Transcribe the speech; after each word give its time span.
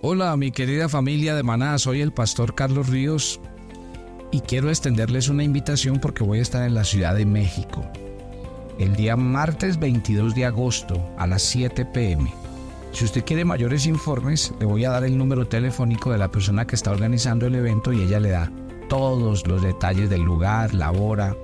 Hola 0.00 0.36
mi 0.36 0.52
querida 0.52 0.88
familia 0.88 1.34
de 1.34 1.42
Maná, 1.42 1.76
soy 1.76 2.02
el 2.02 2.12
pastor 2.12 2.54
Carlos 2.54 2.88
Ríos 2.88 3.40
y 4.30 4.42
quiero 4.42 4.68
extenderles 4.68 5.28
una 5.28 5.42
invitación 5.42 5.98
porque 5.98 6.22
voy 6.22 6.38
a 6.38 6.42
estar 6.42 6.64
en 6.64 6.74
la 6.74 6.84
Ciudad 6.84 7.16
de 7.16 7.26
México 7.26 7.84
el 8.78 8.94
día 8.94 9.16
martes 9.16 9.76
22 9.80 10.36
de 10.36 10.44
agosto 10.44 11.04
a 11.18 11.26
las 11.26 11.42
7 11.42 11.84
pm. 11.86 12.32
Si 12.92 13.06
usted 13.06 13.24
quiere 13.24 13.44
mayores 13.44 13.86
informes, 13.86 14.54
le 14.60 14.66
voy 14.66 14.84
a 14.84 14.90
dar 14.90 15.02
el 15.02 15.18
número 15.18 15.48
telefónico 15.48 16.12
de 16.12 16.18
la 16.18 16.30
persona 16.30 16.64
que 16.64 16.76
está 16.76 16.92
organizando 16.92 17.46
el 17.46 17.56
evento 17.56 17.92
y 17.92 18.00
ella 18.00 18.20
le 18.20 18.30
da 18.30 18.52
todos 18.88 19.48
los 19.48 19.62
detalles 19.62 20.08
del 20.10 20.22
lugar, 20.22 20.74
la 20.74 20.92
hora. 20.92 21.36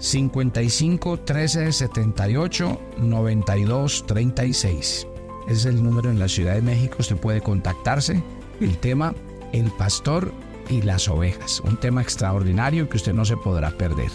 55 0.00 1.20
13 1.20 1.70
78 1.70 2.80
92 2.98 4.06
36 4.08 5.06
es 5.48 5.64
el 5.64 5.82
número 5.82 6.10
en 6.10 6.18
la 6.18 6.28
Ciudad 6.28 6.54
de 6.54 6.62
México. 6.62 6.96
Usted 7.00 7.16
puede 7.16 7.40
contactarse. 7.40 8.22
El 8.60 8.78
tema, 8.80 9.14
el 9.52 9.70
pastor 9.72 10.32
y 10.68 10.82
las 10.82 11.08
ovejas. 11.08 11.60
Un 11.60 11.76
tema 11.76 12.02
extraordinario 12.02 12.88
que 12.88 12.96
usted 12.96 13.12
no 13.12 13.24
se 13.24 13.36
podrá 13.36 13.70
perder. 13.70 14.10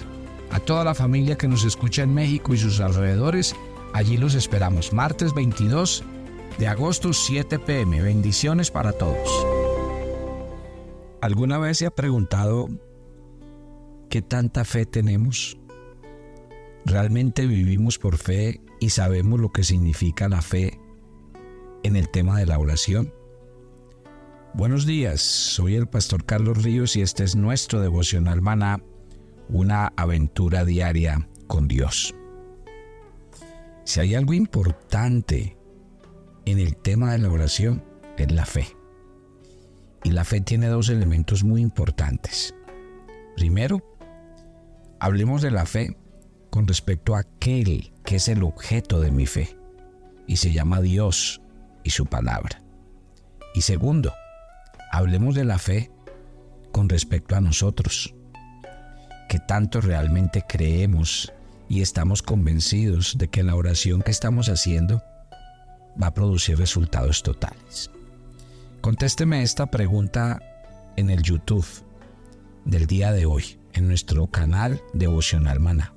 A 0.52 0.60
toda 0.60 0.84
la 0.84 0.96
familia 0.96 1.38
que 1.38 1.48
nos 1.48 1.66
escucha 1.66 2.04
en 2.04 2.14
México 2.14 2.54
y 2.54 2.58
sus 2.58 2.80
alrededores, 2.80 3.56
allí 3.94 4.18
los 4.18 4.36
esperamos. 4.36 4.94
Martes 4.94 5.34
22 5.34 6.04
de 6.58 6.68
agosto, 6.68 7.12
7 7.12 7.60
pm. 7.60 8.02
Bendiciones 8.02 8.72
para 8.72 8.94
todos. 8.94 9.30
¿Alguna 11.22 11.58
vez 11.58 11.80
se 11.80 11.88
ha 11.88 11.92
preguntado 11.92 12.70
qué 14.10 14.22
tanta 14.22 14.64
fe 14.64 14.86
tenemos? 14.86 15.58
¿Realmente 16.86 17.48
vivimos 17.48 17.98
por 17.98 18.18
fe 18.18 18.62
y 18.80 18.92
sabemos 18.92 19.40
lo 19.40 19.52
que 19.52 19.64
significa 19.64 20.30
la 20.30 20.42
fe 20.42 20.80
en 21.86 21.96
el 21.96 22.10
tema 22.10 22.40
de 22.40 22.48
la 22.48 22.58
oración. 22.58 23.14
Buenos 24.56 24.88
días, 24.88 25.22
soy 25.22 25.76
el 25.76 25.88
pastor 25.88 26.26
Carlos 26.26 26.64
Ríos 26.64 26.96
y 26.96 27.04
este 27.04 27.24
es 27.24 27.36
nuestro 27.36 27.80
devocional 27.80 28.42
maná, 28.42 28.82
una 29.50 29.94
aventura 29.96 30.66
diaria 30.66 31.30
con 31.46 31.68
Dios. 31.68 32.16
Si 33.84 34.00
hay 34.00 34.16
algo 34.16 34.34
importante 34.34 35.58
en 36.46 36.58
el 36.58 36.76
tema 36.76 37.12
de 37.12 37.20
la 37.20 37.30
oración, 37.30 37.84
es 38.18 38.32
la 38.32 38.48
fe. 38.48 38.66
Y 40.04 40.10
la 40.10 40.24
fe 40.24 40.42
tiene 40.42 40.68
dos 40.70 40.90
elementos 40.90 41.44
muy 41.44 41.62
importantes. 41.62 42.56
Primero, 43.36 43.84
hablemos 45.00 45.44
de 45.44 45.52
la 45.52 45.68
fe 45.68 45.96
con 46.50 46.66
respecto 46.66 47.16
a 47.16 47.20
aquel 47.20 47.94
que 48.04 48.16
es 48.16 48.28
el 48.28 48.42
objeto 48.42 49.02
de 49.02 49.12
mi 49.12 49.28
fe 49.28 49.56
y 50.26 50.38
se 50.38 50.52
llama 50.52 50.82
Dios 50.82 51.42
y 51.86 51.92
su 51.92 52.06
palabra. 52.08 52.62
Y 53.54 53.62
segundo, 53.62 54.14
hablemos 54.92 55.36
de 55.36 55.46
la 55.46 55.60
fe 55.60 55.92
con 56.74 56.90
respecto 56.90 57.38
a 57.38 57.42
nosotros, 57.42 58.14
que 59.30 59.40
tanto 59.40 59.80
realmente 59.80 60.44
creemos 60.46 61.32
y 61.70 61.82
estamos 61.82 62.22
convencidos 62.22 63.18
de 63.18 63.30
que 63.30 63.44
la 63.44 63.56
oración 63.56 64.02
que 64.02 64.12
estamos 64.12 64.50
haciendo 64.50 65.02
va 66.02 66.08
a 66.08 66.14
producir 66.14 66.58
resultados 66.58 67.24
totales. 67.24 67.90
Contésteme 68.82 69.42
esta 69.42 69.68
pregunta 69.68 70.42
en 70.98 71.10
el 71.10 71.24
YouTube 71.24 71.66
del 72.66 72.88
día 72.88 73.12
de 73.14 73.26
hoy, 73.26 73.60
en 73.74 73.88
nuestro 73.88 74.28
canal 74.28 74.82
Devocional 74.94 75.60
Maná. 75.60 75.94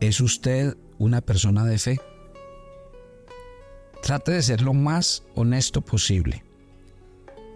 ¿Es 0.00 0.20
usted 0.20 0.76
una 0.98 1.20
persona 1.20 1.64
de 1.64 1.78
fe? 1.78 2.00
Trate 4.04 4.32
de 4.32 4.42
ser 4.42 4.60
lo 4.60 4.74
más 4.74 5.22
honesto 5.34 5.80
posible, 5.80 6.44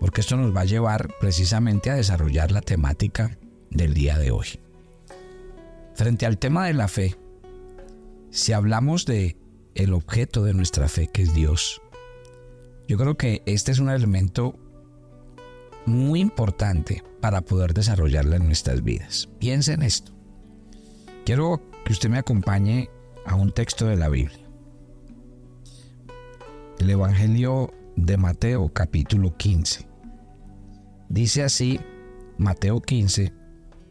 porque 0.00 0.22
esto 0.22 0.34
nos 0.38 0.56
va 0.56 0.62
a 0.62 0.64
llevar 0.64 1.10
precisamente 1.20 1.91
a 1.91 1.94
desarrollar 1.94 2.52
la 2.52 2.62
temática 2.62 3.36
del 3.68 3.92
día 3.92 4.16
de 4.16 4.30
hoy. 4.30 4.58
Frente 5.94 6.25
al 6.25 6.38
tema 6.38 6.64
de 6.64 6.72
la 6.72 6.88
fe, 6.88 7.16
si 8.31 8.54
hablamos 8.54 9.04
de 9.04 9.37
el 9.75 9.92
objeto 9.92 10.42
de 10.42 10.54
nuestra 10.54 10.88
fe, 10.88 11.08
que 11.08 11.20
es 11.20 11.34
Dios, 11.34 11.82
yo 12.87 12.97
creo 12.97 13.19
que 13.19 13.42
este 13.44 13.70
es 13.70 13.78
un 13.78 13.91
elemento 13.91 14.58
muy 15.84 16.20
importante 16.20 17.04
para 17.20 17.42
poder 17.42 17.75
desarrollarla 17.75 18.37
en 18.37 18.47
nuestras 18.47 18.82
vidas. 18.82 19.28
Piense 19.38 19.75
en 19.75 19.82
esto. 19.82 20.12
Quiero 21.26 21.60
que 21.84 21.92
usted 21.92 22.08
me 22.08 22.16
acompañe 22.16 22.88
a 23.26 23.34
un 23.34 23.53
texto 23.53 23.84
de 23.84 23.97
la 23.97 24.08
Biblia 24.08 24.47
el 26.78 26.91
Evangelio 26.91 27.72
de 27.97 28.16
Mateo 28.16 28.69
capítulo 28.72 29.37
15. 29.37 29.87
Dice 31.09 31.43
así 31.43 31.81
Mateo 32.39 32.81
15 32.81 33.33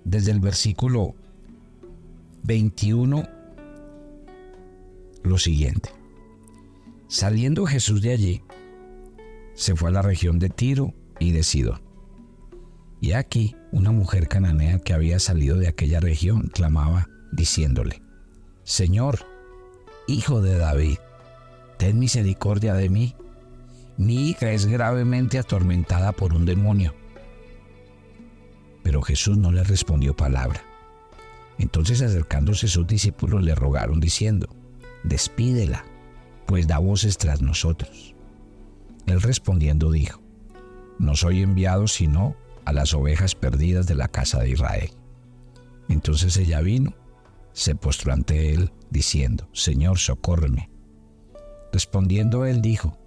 desde 0.05 0.31
el 0.31 0.39
versículo 0.39 1.15
21 2.43 3.23
lo 5.23 5.37
siguiente. 5.37 5.89
Saliendo 7.09 7.65
Jesús 7.65 8.01
de 8.01 8.11
allí, 8.11 8.43
se 9.53 9.75
fue 9.75 9.89
a 9.89 9.93
la 9.93 10.01
región 10.01 10.39
de 10.39 10.49
Tiro 10.49 10.93
y 11.19 11.31
de 11.31 11.43
Sidón. 11.43 11.81
Y 13.01 13.11
aquí 13.11 13.55
una 13.71 13.91
mujer 13.91 14.27
cananea 14.27 14.79
que 14.79 14.93
había 14.93 15.19
salido 15.19 15.57
de 15.57 15.67
aquella 15.67 15.99
región 15.99 16.49
clamaba 16.53 17.09
diciéndole, 17.33 18.01
Señor, 18.63 19.19
hijo 20.07 20.41
de 20.41 20.57
David, 20.57 20.97
ten 21.77 21.99
misericordia 21.99 22.73
de 22.73 22.89
mí. 22.89 23.15
Mi 23.97 24.29
hija 24.29 24.51
es 24.51 24.65
gravemente 24.65 25.39
atormentada 25.39 26.11
por 26.11 26.33
un 26.33 26.45
demonio. 26.45 26.93
Pero 28.83 29.01
Jesús 29.01 29.37
no 29.37 29.51
le 29.51 29.63
respondió 29.63 30.15
palabra. 30.15 30.61
Entonces 31.57 32.01
acercándose 32.01 32.67
sus 32.67 32.85
discípulos 32.85 33.43
le 33.43 33.55
rogaron 33.55 33.99
diciendo, 33.99 34.47
despídela, 35.03 35.85
pues 36.45 36.67
da 36.67 36.77
voces 36.77 37.17
tras 37.17 37.41
nosotros. 37.41 38.15
Él 39.07 39.21
respondiendo 39.21 39.91
dijo, 39.91 40.21
no 40.99 41.15
soy 41.15 41.41
enviado 41.41 41.87
sino 41.87 42.35
a 42.65 42.73
las 42.73 42.93
ovejas 42.93 43.35
perdidas 43.35 43.87
de 43.87 43.95
la 43.95 44.07
casa 44.07 44.39
de 44.39 44.51
Israel. 44.51 44.91
Entonces 45.89 46.37
ella 46.37 46.61
vino, 46.61 46.93
se 47.53 47.75
postró 47.75 48.13
ante 48.13 48.53
él, 48.53 48.71
diciendo, 48.89 49.49
Señor, 49.53 49.97
socórreme. 49.97 50.69
Respondiendo 51.71 52.45
él 52.45 52.61
dijo, 52.61 52.97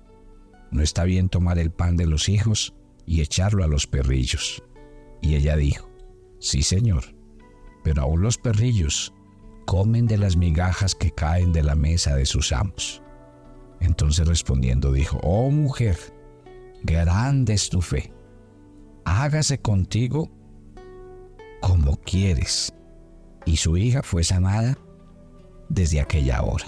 No 0.71 0.82
está 0.82 1.04
bien 1.04 1.28
tomar 1.28 1.59
el 1.59 1.71
pan 1.71 1.97
de 1.97 2.06
los 2.06 2.28
hijos 2.28 2.75
y 3.06 3.21
echarlo 3.21 3.65
a 3.65 3.69
los 3.69 3.87
perrillos. 3.87 4.62
Y 5.22 5.34
ella 5.34 5.56
dijo, 5.56 5.91
Sí, 6.38 6.62
Señor, 6.62 7.04
pero 7.84 8.03
aún 8.03 8.22
los 8.22 8.38
perrillos 8.38 9.12
comen 9.66 10.06
de 10.06 10.19
las 10.19 10.37
migajas 10.37 10.94
que 10.94 11.10
caen 11.10 11.53
de 11.53 11.62
la 11.62 11.75
mesa 11.75 12.15
de 12.16 12.26
sus 12.26 12.53
amos. 12.53 13.03
Entonces 13.81 14.26
respondiendo 14.26 14.92
dijo, 14.92 15.19
Oh 15.22 15.50
mujer, 15.50 15.97
grande 16.82 17.54
es 17.54 17.71
tu 17.71 17.81
fe, 17.81 18.12
hágase 19.04 19.60
contigo 19.60 20.31
como 21.60 21.97
quieres. 22.00 22.72
Y 23.47 23.56
su 23.56 23.77
hija 23.77 24.03
fue 24.03 24.25
sanada 24.25 24.77
desde 25.69 26.00
aquella 26.00 26.42
hora. 26.42 26.66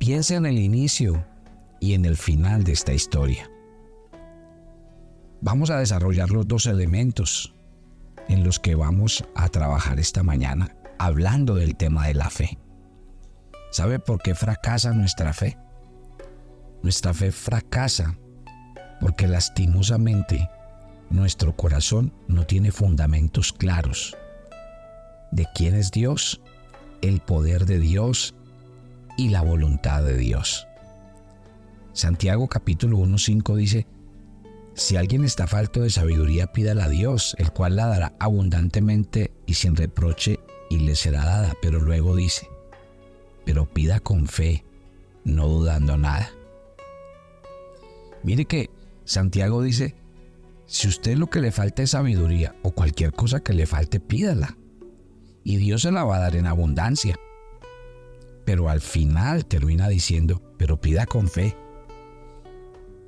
Piensa 0.00 0.36
en 0.36 0.46
el 0.46 0.58
inicio 0.58 1.26
y 1.78 1.92
en 1.92 2.06
el 2.06 2.16
final 2.16 2.64
de 2.64 2.72
esta 2.72 2.94
historia. 2.94 3.50
Vamos 5.42 5.68
a 5.68 5.76
desarrollar 5.76 6.30
los 6.30 6.48
dos 6.48 6.64
elementos 6.64 7.54
en 8.26 8.42
los 8.42 8.58
que 8.58 8.74
vamos 8.74 9.22
a 9.34 9.50
trabajar 9.50 10.00
esta 10.00 10.22
mañana 10.22 10.74
hablando 10.98 11.54
del 11.54 11.76
tema 11.76 12.06
de 12.06 12.14
la 12.14 12.30
fe. 12.30 12.58
¿Sabe 13.72 13.98
por 13.98 14.22
qué 14.22 14.34
fracasa 14.34 14.94
nuestra 14.94 15.34
fe? 15.34 15.58
Nuestra 16.82 17.12
fe 17.12 17.30
fracasa 17.30 18.16
porque 19.02 19.28
lastimosamente 19.28 20.48
nuestro 21.10 21.54
corazón 21.54 22.14
no 22.26 22.46
tiene 22.46 22.72
fundamentos 22.72 23.52
claros 23.52 24.16
de 25.30 25.46
quién 25.54 25.74
es 25.74 25.90
Dios, 25.90 26.40
el 27.02 27.20
poder 27.20 27.66
de 27.66 27.78
Dios 27.78 28.34
y 29.20 29.28
la 29.28 29.42
voluntad 29.42 30.02
de 30.02 30.16
Dios. 30.16 30.66
Santiago 31.92 32.48
capítulo 32.48 32.96
1.5 32.96 33.54
dice, 33.54 33.86
si 34.72 34.96
alguien 34.96 35.24
está 35.24 35.46
falto 35.46 35.82
de 35.82 35.90
sabiduría, 35.90 36.46
pídala 36.46 36.84
a 36.84 36.88
Dios, 36.88 37.36
el 37.38 37.52
cual 37.52 37.76
la 37.76 37.86
dará 37.86 38.14
abundantemente 38.18 39.30
y 39.44 39.54
sin 39.54 39.76
reproche 39.76 40.40
y 40.70 40.78
le 40.78 40.96
será 40.96 41.26
dada. 41.26 41.52
Pero 41.60 41.80
luego 41.80 42.16
dice, 42.16 42.48
pero 43.44 43.68
pida 43.68 44.00
con 44.00 44.26
fe, 44.26 44.64
no 45.24 45.48
dudando 45.48 45.98
nada. 45.98 46.30
Mire 48.22 48.46
que 48.46 48.70
Santiago 49.04 49.60
dice, 49.60 49.96
si 50.64 50.88
usted 50.88 51.18
lo 51.18 51.28
que 51.28 51.42
le 51.42 51.52
falta 51.52 51.82
es 51.82 51.90
sabiduría 51.90 52.54
o 52.62 52.70
cualquier 52.70 53.12
cosa 53.12 53.40
que 53.40 53.52
le 53.52 53.66
falte, 53.66 54.00
pídala. 54.00 54.56
Y 55.44 55.56
Dios 55.56 55.82
se 55.82 55.92
la 55.92 56.04
va 56.04 56.16
a 56.16 56.20
dar 56.20 56.36
en 56.36 56.46
abundancia 56.46 57.18
pero 58.50 58.68
al 58.68 58.80
final 58.80 59.46
termina 59.46 59.88
diciendo, 59.88 60.42
pero 60.58 60.80
pida 60.80 61.06
con 61.06 61.28
fe. 61.28 61.56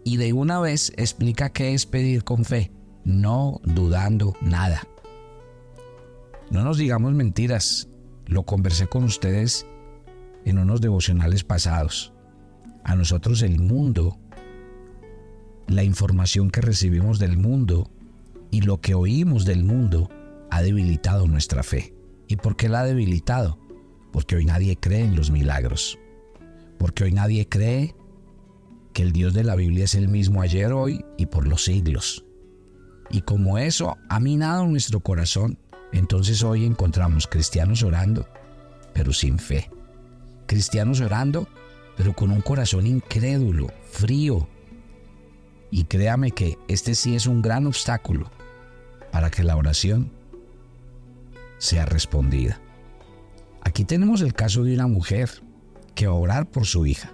y 0.05 0.17
de 0.17 0.33
una 0.33 0.61
vez 0.61 0.93
explica 0.97 1.51
qué 1.51 1.75
es 1.75 1.85
pedir 1.85 2.23
con 2.23 2.45
fe, 2.45 2.71
no 3.05 3.61
dudando 3.65 4.37
nada. 4.41 4.87
No 6.53 6.63
nos 6.63 6.79
digamos 6.79 7.13
mentiras, 7.15 7.89
lo 8.27 8.45
conversé 8.45 8.87
con 8.87 9.03
ustedes 9.03 9.67
en 10.45 10.59
unos 10.61 10.81
devocionales 10.81 11.43
pasados. 11.43 12.13
A 12.85 12.95
nosotros 12.95 13.43
el 13.43 13.59
mundo, 13.59 14.21
la 15.67 15.83
información 15.83 16.53
que 16.53 16.61
recibimos 16.61 17.19
del 17.19 17.37
mundo 17.37 17.91
y 18.53 18.61
lo 18.61 18.81
que 18.81 18.95
oímos 18.95 19.45
del 19.45 19.65
mundo 19.65 20.09
ha 20.53 20.63
debilitado 20.63 21.27
nuestra 21.27 21.65
fe. 21.65 21.97
¿Y 22.29 22.37
por 22.37 22.55
qué 22.55 22.69
la 22.69 22.83
ha 22.83 22.85
debilitado? 22.85 23.59
Porque 24.13 24.37
hoy 24.37 24.45
nadie 24.45 24.77
cree 24.77 25.05
en 25.05 25.17
los 25.17 25.31
milagros. 25.31 25.99
Porque 26.79 27.05
hoy 27.05 27.13
nadie 27.13 27.49
cree 27.49 27.95
que 28.93 29.03
el 29.03 29.13
Dios 29.13 29.35
de 29.35 29.45
la 29.45 29.57
Biblia 29.57 29.85
es 29.85 29.95
el 29.95 30.09
mismo 30.09 30.43
ayer, 30.43 30.73
hoy 30.73 31.05
y 31.17 31.27
por 31.27 31.49
los 31.49 31.65
siglos. 31.65 32.25
Y 33.11 33.23
como 33.23 33.59
eso 33.59 33.97
ha 34.09 34.21
minado 34.21 34.67
nuestro 34.67 35.01
corazón, 35.01 35.59
entonces 35.93 36.43
hoy 36.43 36.65
encontramos 36.65 37.27
cristianos 37.27 37.83
orando, 37.83 38.27
pero 38.95 39.13
sin 39.13 39.39
fe. 39.39 39.71
Cristianos 40.47 41.01
orando, 41.01 41.47
pero 41.97 42.15
con 42.15 42.31
un 42.31 42.41
corazón 42.41 42.87
incrédulo, 42.87 43.69
frío. 43.91 44.49
Y 45.71 45.85
créame 45.85 46.31
que 46.31 46.59
este 46.69 46.95
sí 46.95 47.15
es 47.15 47.27
un 47.27 47.43
gran 47.43 47.67
obstáculo 47.67 48.31
para 49.11 49.31
que 49.31 49.43
la 49.43 49.57
oración 49.57 50.11
sea 51.59 51.85
respondida. 51.85 52.62
Aquí 53.65 53.85
tenemos 53.85 54.21
el 54.21 54.35
caso 54.35 54.65
de 54.65 54.75
una 54.75 54.87
mujer 54.87 55.31
que 55.95 56.07
va 56.07 56.13
a 56.13 56.17
orar 56.17 56.51
por 56.51 56.67
su 56.67 56.87
hija 56.87 57.13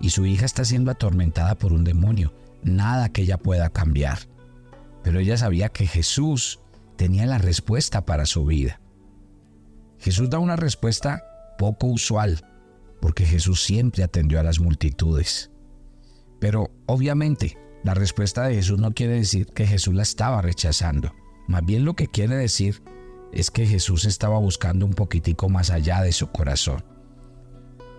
y 0.00 0.10
su 0.10 0.26
hija 0.26 0.44
está 0.44 0.64
siendo 0.64 0.90
atormentada 0.90 1.54
por 1.56 1.72
un 1.72 1.84
demonio. 1.84 2.34
Nada 2.62 3.10
que 3.10 3.22
ella 3.22 3.38
pueda 3.38 3.70
cambiar. 3.70 4.18
Pero 5.02 5.20
ella 5.20 5.36
sabía 5.36 5.68
que 5.68 5.86
Jesús 5.86 6.60
tenía 6.96 7.26
la 7.26 7.38
respuesta 7.38 8.04
para 8.04 8.26
su 8.26 8.44
vida. 8.44 8.80
Jesús 9.98 10.30
da 10.30 10.38
una 10.38 10.56
respuesta 10.56 11.22
poco 11.58 11.86
usual, 11.86 12.44
porque 13.00 13.24
Jesús 13.24 13.62
siempre 13.62 14.02
atendió 14.02 14.40
a 14.40 14.42
las 14.42 14.60
multitudes. 14.60 15.50
Pero 16.40 16.70
obviamente, 16.86 17.56
la 17.84 17.94
respuesta 17.94 18.44
de 18.44 18.54
Jesús 18.54 18.78
no 18.78 18.92
quiere 18.92 19.14
decir 19.14 19.46
que 19.46 19.66
Jesús 19.66 19.94
la 19.94 20.02
estaba 20.02 20.42
rechazando. 20.42 21.14
Más 21.46 21.64
bien 21.64 21.84
lo 21.84 21.94
que 21.94 22.08
quiere 22.08 22.36
decir 22.36 22.82
es 23.32 23.50
que 23.50 23.66
Jesús 23.66 24.04
estaba 24.04 24.38
buscando 24.38 24.86
un 24.86 24.92
poquitico 24.92 25.48
más 25.48 25.70
allá 25.70 26.02
de 26.02 26.12
su 26.12 26.28
corazón. 26.28 26.84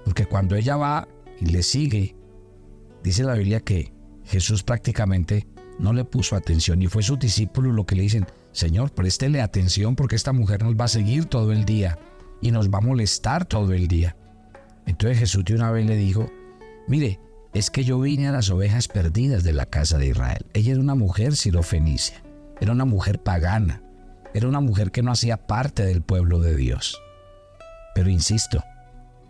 Porque 0.06 0.25
cuando 0.25 0.56
ella 0.56 0.75
va 0.75 1.07
y 1.39 1.47
le 1.47 1.63
sigue, 1.63 2.15
dice 3.03 3.24
la 3.24 3.33
Biblia 3.33 3.59
que 3.59 3.91
Jesús 4.25 4.63
prácticamente 4.63 5.47
no 5.80 5.94
le 5.94 6.06
puso 6.06 6.35
atención 6.35 6.81
y 6.81 6.88
fue 6.88 7.03
su 7.03 7.18
discípulo 7.18 7.71
lo 7.71 7.85
que 7.85 7.95
le 7.95 8.03
dicen, 8.03 8.27
Señor, 8.51 8.91
préstele 8.94 9.41
atención 9.41 9.95
porque 9.95 10.15
esta 10.15 10.33
mujer 10.33 10.63
nos 10.63 10.75
va 10.75 10.85
a 10.85 10.89
seguir 10.89 11.25
todo 11.25 11.51
el 11.51 11.65
día 11.65 11.97
y 12.41 12.51
nos 12.51 12.69
va 12.69 12.77
a 12.77 12.81
molestar 12.81 13.45
todo 13.45 13.74
el 13.74 13.88
día. 13.88 14.15
Entonces 14.86 15.18
Jesús 15.18 15.44
de 15.45 15.56
una 15.56 15.71
vez 15.71 15.86
le 15.86 15.95
dijo, 15.95 16.29
mire, 16.88 17.19
es 17.53 17.69
que 17.69 17.83
yo 17.83 18.00
vine 18.00 18.27
a 18.27 18.31
las 18.31 18.50
ovejas 18.50 18.88
perdidas 18.88 19.44
de 19.44 19.53
la 19.53 19.65
casa 19.65 19.97
de 19.97 20.07
Israel. 20.07 20.45
Ella 20.53 20.74
era 20.74 20.81
una 20.81 20.95
mujer 20.95 21.36
sirofenicia, 21.36 22.21
era 22.59 22.71
una 22.71 22.86
mujer 22.86 23.21
pagana, 23.21 23.81
era 24.33 24.47
una 24.47 24.59
mujer 24.59 24.91
que 24.91 25.03
no 25.03 25.12
hacía 25.12 25.47
parte 25.47 25.85
del 25.85 26.01
pueblo 26.01 26.39
de 26.39 26.56
Dios. 26.56 27.01
Pero 27.95 28.09
insisto, 28.09 28.63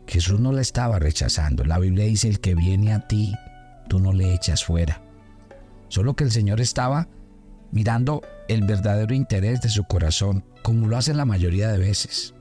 Jesús 0.08 0.40
no 0.40 0.52
la 0.52 0.62
estaba 0.62 1.00
rechazando. 1.00 1.66
La 1.66 1.80
Biblia 1.80 2.06
dice, 2.06 2.28
el 2.30 2.40
que 2.40 2.56
viene 2.56 2.94
a 2.94 3.08
ti, 3.08 3.34
tú 3.90 4.00
no 4.00 4.14
le 4.14 4.34
echas 4.34 4.64
fuera. 4.64 5.02
Solo 5.90 6.16
que 6.16 6.24
el 6.24 6.32
Señor 6.32 6.62
estaba 6.62 7.08
mirando 7.72 8.22
el 8.48 8.64
verdadero 8.64 9.14
interés 9.14 9.62
de 9.62 9.70
su 9.70 9.84
corazón, 9.84 10.44
como 10.62 10.88
lo 10.88 10.98
hace 10.98 11.14
la 11.14 11.26
mayoría 11.26 11.72
de 11.72 11.78
veces. 11.78 12.34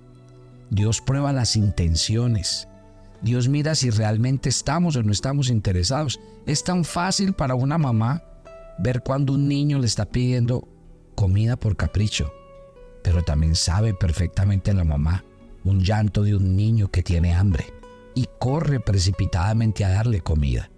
Dios 0.71 1.01
prueba 1.01 1.33
las 1.33 1.57
intenciones. 1.57 2.69
Dios 3.23 3.49
mira 3.49 3.75
si 3.75 3.91
realmente 3.91 4.49
estamos 4.49 4.97
o 4.97 5.03
no 5.03 5.13
estamos 5.13 5.49
interesados. 5.49 6.21
Es 6.47 6.65
tan 6.65 6.85
fácil 6.85 7.35
para 7.35 7.55
una 7.55 7.79
mamá 7.79 8.23
ver 8.79 9.03
cuando 9.03 9.35
un 9.35 9.49
niño 9.49 9.79
le 9.79 9.87
está 9.87 10.07
pidiendo 10.07 10.69
comida 11.15 11.57
por 11.57 11.77
capricho, 11.77 12.33
pero 13.03 13.23
también 13.23 13.55
sabe 13.55 13.95
perfectamente 13.95 14.73
la 14.73 14.85
mamá 14.85 15.25
un 15.65 15.81
llanto 15.81 16.23
de 16.23 16.35
un 16.35 16.57
niño 16.57 16.91
que 16.91 17.03
tiene 17.03 17.35
hambre 17.35 17.67
y 18.15 18.29
corre 18.39 18.81
precipitadamente 18.81 19.85
a 19.85 19.91
darle 19.91 20.21
comida. 20.21 20.71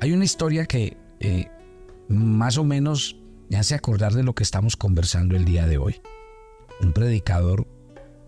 Hay 0.00 0.12
una 0.12 0.24
historia 0.24 0.66
que 0.66 0.96
eh, 1.20 1.48
más 2.08 2.58
o 2.58 2.64
menos 2.64 3.16
me 3.48 3.56
hace 3.56 3.74
acordar 3.74 4.12
de 4.12 4.22
lo 4.22 4.34
que 4.34 4.42
estamos 4.42 4.76
conversando 4.76 5.36
el 5.36 5.44
día 5.44 5.66
de 5.66 5.78
hoy. 5.78 6.00
Un 6.80 6.92
predicador, 6.92 7.66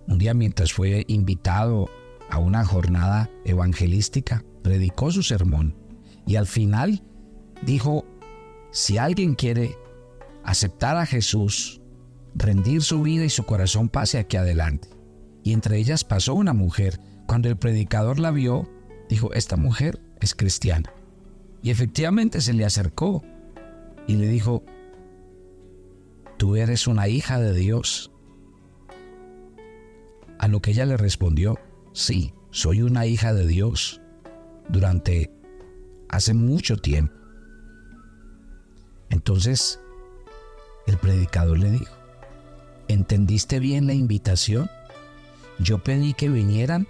un 0.06 0.18
día 0.18 0.34
mientras 0.34 0.72
fue 0.72 1.04
invitado 1.08 1.88
a 2.30 2.38
una 2.38 2.64
jornada 2.64 3.30
evangelística, 3.44 4.44
predicó 4.62 5.10
su 5.10 5.22
sermón 5.22 5.76
y 6.26 6.36
al 6.36 6.46
final 6.46 7.02
dijo, 7.62 8.04
si 8.70 8.98
alguien 8.98 9.34
quiere 9.34 9.76
aceptar 10.44 10.96
a 10.96 11.06
Jesús 11.06 11.81
rendir 12.34 12.82
su 12.82 13.02
vida 13.02 13.24
y 13.24 13.30
su 13.30 13.44
corazón 13.44 13.88
pase 13.88 14.18
aquí 14.18 14.36
adelante. 14.36 14.88
Y 15.42 15.52
entre 15.52 15.78
ellas 15.78 16.04
pasó 16.04 16.34
una 16.34 16.52
mujer. 16.52 17.00
Cuando 17.26 17.48
el 17.48 17.56
predicador 17.56 18.18
la 18.18 18.30
vio, 18.30 18.68
dijo, 19.08 19.32
esta 19.32 19.56
mujer 19.56 20.00
es 20.20 20.34
cristiana. 20.34 20.92
Y 21.62 21.70
efectivamente 21.70 22.40
se 22.40 22.52
le 22.52 22.64
acercó 22.64 23.22
y 24.06 24.16
le 24.16 24.28
dijo, 24.28 24.64
tú 26.36 26.56
eres 26.56 26.86
una 26.86 27.08
hija 27.08 27.40
de 27.40 27.54
Dios. 27.54 28.10
A 30.38 30.48
lo 30.48 30.60
que 30.60 30.72
ella 30.72 30.86
le 30.86 30.96
respondió, 30.96 31.58
sí, 31.92 32.34
soy 32.50 32.82
una 32.82 33.06
hija 33.06 33.32
de 33.32 33.46
Dios 33.46 34.00
durante 34.68 35.32
hace 36.08 36.34
mucho 36.34 36.76
tiempo. 36.76 37.14
Entonces, 39.10 39.78
el 40.86 40.96
predicador 40.96 41.58
le 41.58 41.70
dijo, 41.70 42.01
¿Entendiste 42.92 43.58
bien 43.58 43.86
la 43.86 43.94
invitación? 43.94 44.70
Yo 45.58 45.82
pedí 45.82 46.12
que 46.12 46.28
vinieran 46.28 46.86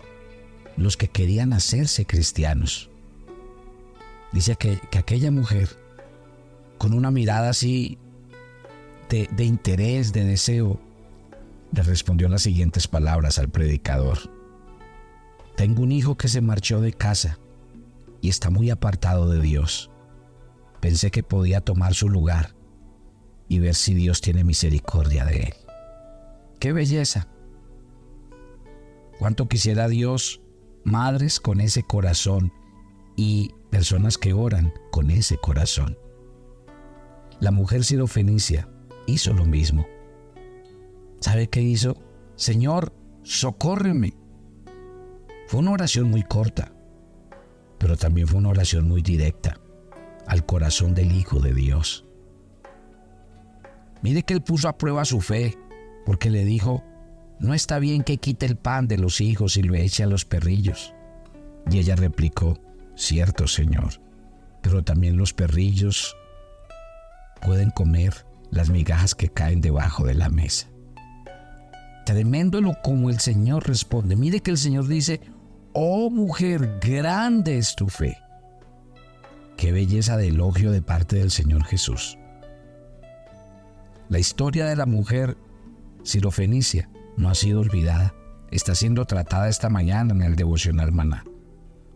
los 0.76 0.96
que 0.96 1.06
querían 1.06 1.52
hacerse 1.52 2.06
cristianos. 2.06 2.90
Dice 4.32 4.56
que, 4.56 4.80
aquella 4.98 5.30
mujer, 5.30 5.68
con 6.76 6.92
una 6.92 7.12
mirada 7.12 7.50
así 7.50 7.98
de, 9.10 9.28
de 9.30 9.44
interés, 9.44 10.12
de 10.12 10.24
deseo, 10.24 10.80
le 11.70 11.82
respondió 11.84 12.28
las 12.28 12.42
siguientes 12.42 12.88
palabras 12.88 13.38
al 13.38 13.48
predicador. 13.48 14.18
Tengo 15.54 15.84
un 15.84 15.92
hijo 15.92 16.16
que 16.16 16.26
se 16.26 16.40
marchó 16.40 16.80
de 16.80 16.92
casa 16.92 17.38
y 18.20 18.28
está 18.28 18.50
muy 18.50 18.70
apartado 18.70 19.30
de 19.30 19.40
Dios. 19.40 19.88
Pensé 20.80 21.12
que 21.12 21.22
podía 21.22 21.60
tomar 21.60 21.94
su 21.94 22.08
lugar 22.08 22.56
y 23.46 23.60
ver 23.60 23.76
si 23.76 23.94
Dios 23.94 24.20
tiene 24.20 24.42
misericordia 24.42 25.24
de 25.24 25.36
él. 25.36 25.61
¡Qué 26.62 26.72
belleza! 26.72 27.26
¿Cuánto 29.18 29.48
quisiera 29.48 29.88
Dios 29.88 30.40
madres 30.84 31.40
con 31.40 31.60
ese 31.60 31.82
corazón 31.82 32.52
y 33.16 33.50
personas 33.68 34.16
que 34.16 34.32
oran 34.32 34.72
con 34.92 35.10
ese 35.10 35.38
corazón? 35.38 35.98
La 37.40 37.50
mujer 37.50 37.82
sirofenicia 37.82 38.68
hizo 39.08 39.34
lo 39.34 39.44
mismo. 39.44 39.88
¿Sabe 41.18 41.48
qué 41.48 41.62
hizo? 41.62 41.96
Señor, 42.36 42.94
socórreme. 43.24 44.14
Fue 45.48 45.58
una 45.58 45.72
oración 45.72 46.12
muy 46.12 46.22
corta, 46.22 46.72
pero 47.78 47.96
también 47.96 48.28
fue 48.28 48.38
una 48.38 48.50
oración 48.50 48.86
muy 48.86 49.02
directa 49.02 49.58
al 50.28 50.46
corazón 50.46 50.94
del 50.94 51.10
Hijo 51.10 51.40
de 51.40 51.54
Dios. 51.54 52.06
Mire 54.00 54.22
que 54.22 54.34
él 54.34 54.44
puso 54.44 54.68
a 54.68 54.78
prueba 54.78 55.04
su 55.04 55.20
fe 55.20 55.58
porque 56.04 56.30
le 56.30 56.44
dijo, 56.44 56.82
no 57.38 57.54
está 57.54 57.78
bien 57.78 58.02
que 58.02 58.18
quite 58.18 58.46
el 58.46 58.56
pan 58.56 58.88
de 58.88 58.98
los 58.98 59.20
hijos 59.20 59.56
y 59.56 59.62
lo 59.62 59.74
eche 59.74 60.02
a 60.02 60.06
los 60.06 60.24
perrillos. 60.24 60.94
Y 61.70 61.78
ella 61.78 61.96
replicó, 61.96 62.58
cierto, 62.94 63.46
Señor, 63.46 64.00
pero 64.62 64.84
también 64.84 65.16
los 65.16 65.32
perrillos 65.32 66.16
pueden 67.40 67.70
comer 67.70 68.14
las 68.50 68.70
migajas 68.70 69.14
que 69.14 69.28
caen 69.28 69.60
debajo 69.60 70.04
de 70.04 70.14
la 70.14 70.28
mesa. 70.28 70.68
Tremendo 72.04 72.60
lo 72.60 72.74
como 72.82 73.10
el 73.10 73.20
Señor 73.20 73.66
responde. 73.66 74.16
Mire 74.16 74.40
que 74.40 74.50
el 74.50 74.58
Señor 74.58 74.86
dice, 74.86 75.20
oh 75.72 76.10
mujer, 76.10 76.78
grande 76.80 77.58
es 77.58 77.74
tu 77.74 77.88
fe. 77.88 78.18
Qué 79.56 79.72
belleza 79.72 80.16
de 80.16 80.28
elogio 80.28 80.72
de 80.72 80.82
parte 80.82 81.16
del 81.16 81.30
Señor 81.30 81.64
Jesús. 81.64 82.18
La 84.08 84.18
historia 84.18 84.66
de 84.66 84.76
la 84.76 84.86
mujer 84.86 85.36
Fenicia 86.30 86.90
no 87.16 87.28
ha 87.28 87.34
sido 87.34 87.60
olvidada. 87.60 88.14
Está 88.50 88.74
siendo 88.74 89.04
tratada 89.04 89.48
esta 89.48 89.70
mañana 89.70 90.12
en 90.14 90.22
el 90.22 90.36
devocional 90.36 90.92
maná. 90.92 91.24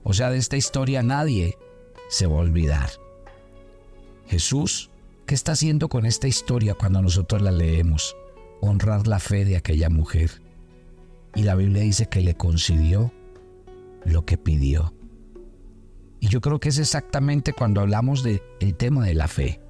O 0.02 0.12
sea, 0.12 0.30
de 0.30 0.38
esta 0.38 0.56
historia 0.56 1.02
nadie 1.02 1.56
se 2.08 2.26
va 2.26 2.36
a 2.36 2.40
olvidar. 2.40 2.90
Jesús, 4.26 4.90
¿qué 5.26 5.34
está 5.34 5.52
haciendo 5.52 5.88
con 5.88 6.06
esta 6.06 6.28
historia 6.28 6.74
cuando 6.74 7.02
nosotros 7.02 7.42
la 7.42 7.50
leemos? 7.50 8.16
Honrar 8.60 9.06
la 9.06 9.18
fe 9.18 9.44
de 9.44 9.56
aquella 9.56 9.90
mujer. 9.90 10.42
Y 11.34 11.42
la 11.42 11.54
Biblia 11.54 11.82
dice 11.82 12.06
que 12.06 12.22
le 12.22 12.34
concedió 12.34 13.12
lo 14.04 14.24
que 14.24 14.38
pidió. 14.38 14.94
Y 16.20 16.28
yo 16.28 16.40
creo 16.40 16.58
que 16.58 16.70
es 16.70 16.78
exactamente 16.78 17.52
cuando 17.52 17.80
hablamos 17.80 18.22
del 18.22 18.40
el 18.60 18.74
tema 18.74 19.04
de 19.04 19.14
la 19.14 19.28
fe. 19.28 19.60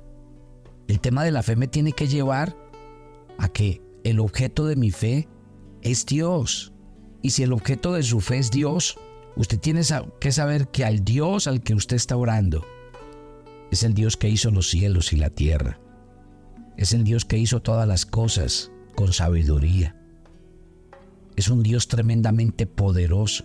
El 0.86 1.00
tema 1.00 1.24
de 1.24 1.32
la 1.32 1.42
fe 1.42 1.56
me 1.56 1.66
tiene 1.66 1.92
que 1.92 2.06
llevar 2.06 2.56
a 3.38 3.48
que 3.48 3.82
el 4.06 4.20
objeto 4.20 4.66
de 4.66 4.76
mi 4.76 4.92
fe 4.92 5.28
es 5.82 6.06
Dios. 6.06 6.72
Y 7.22 7.30
si 7.30 7.42
el 7.42 7.52
objeto 7.52 7.92
de 7.92 8.04
su 8.04 8.20
fe 8.20 8.38
es 8.38 8.52
Dios, 8.52 8.96
usted 9.34 9.58
tiene 9.58 9.80
que 10.20 10.30
saber 10.30 10.68
que 10.68 10.84
al 10.84 11.04
Dios 11.04 11.48
al 11.48 11.60
que 11.60 11.74
usted 11.74 11.96
está 11.96 12.16
orando 12.16 12.64
es 13.72 13.82
el 13.82 13.94
Dios 13.94 14.16
que 14.16 14.28
hizo 14.28 14.52
los 14.52 14.70
cielos 14.70 15.12
y 15.12 15.16
la 15.16 15.30
tierra. 15.30 15.80
Es 16.76 16.92
el 16.92 17.02
Dios 17.02 17.24
que 17.24 17.36
hizo 17.36 17.60
todas 17.60 17.88
las 17.88 18.06
cosas 18.06 18.70
con 18.94 19.12
sabiduría. 19.12 19.96
Es 21.34 21.48
un 21.48 21.64
Dios 21.64 21.88
tremendamente 21.88 22.66
poderoso. 22.66 23.44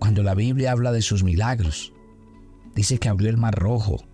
Cuando 0.00 0.22
la 0.22 0.34
Biblia 0.34 0.72
habla 0.72 0.92
de 0.92 1.00
sus 1.00 1.24
milagros, 1.24 1.94
dice 2.74 2.98
que 2.98 3.08
abrió 3.08 3.30
el 3.30 3.38
mar 3.38 3.54
rojo 3.54 4.04